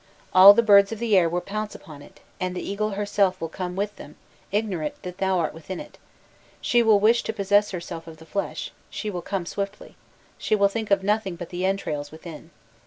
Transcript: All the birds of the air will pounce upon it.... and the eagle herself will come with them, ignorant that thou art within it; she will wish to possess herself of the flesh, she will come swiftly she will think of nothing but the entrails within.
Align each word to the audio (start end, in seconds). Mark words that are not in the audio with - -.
All 0.33 0.55
the 0.55 0.63
birds 0.63 0.91
of 0.91 0.97
the 0.97 1.15
air 1.15 1.29
will 1.29 1.41
pounce 1.41 1.75
upon 1.75 2.01
it.... 2.01 2.21
and 2.39 2.55
the 2.55 2.67
eagle 2.67 2.89
herself 2.97 3.39
will 3.39 3.49
come 3.49 3.75
with 3.75 3.97
them, 3.97 4.15
ignorant 4.51 4.95
that 5.03 5.19
thou 5.19 5.37
art 5.37 5.53
within 5.53 5.79
it; 5.79 5.99
she 6.59 6.81
will 6.81 6.99
wish 6.99 7.21
to 7.21 7.31
possess 7.31 7.69
herself 7.69 8.07
of 8.07 8.17
the 8.17 8.25
flesh, 8.25 8.71
she 8.89 9.11
will 9.11 9.21
come 9.21 9.45
swiftly 9.45 9.95
she 10.39 10.55
will 10.55 10.69
think 10.69 10.89
of 10.89 11.03
nothing 11.03 11.35
but 11.35 11.49
the 11.51 11.67
entrails 11.67 12.11
within. 12.11 12.49